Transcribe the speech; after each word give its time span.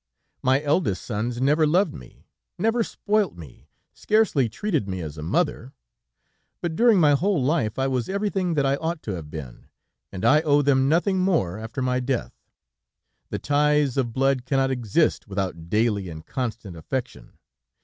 "'My 0.41 0.63
eldest 0.63 1.03
sons 1.05 1.39
never 1.39 1.67
loved 1.67 1.93
me, 1.93 2.25
never 2.57 2.83
spoilt 2.83 3.35
me, 3.37 3.67
scarcely 3.93 4.49
treated 4.49 4.87
me 4.87 4.99
as 4.99 5.15
a 5.15 5.21
mother, 5.21 5.73
but 6.59 6.75
during 6.75 6.99
my 6.99 7.11
whole 7.13 7.39
life 7.39 7.77
I 7.77 7.85
was 7.85 8.09
everything 8.09 8.55
that 8.55 8.65
I 8.65 8.77
ought 8.77 9.03
to 9.03 9.11
have 9.11 9.29
been, 9.29 9.67
and 10.11 10.25
I 10.25 10.41
owe 10.41 10.63
them 10.63 10.89
nothing 10.89 11.19
more 11.19 11.59
after 11.59 11.83
my 11.83 11.99
death. 11.99 12.33
The 13.29 13.37
ties 13.37 13.95
of 13.95 14.11
blood 14.11 14.43
cannot 14.45 14.71
exist 14.71 15.27
without 15.27 15.69
daily 15.69 16.09
and 16.09 16.25
constant 16.25 16.75
affection. 16.75 17.37